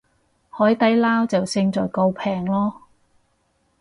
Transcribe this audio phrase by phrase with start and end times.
[0.49, 2.73] 海底撈就勝在夠平囉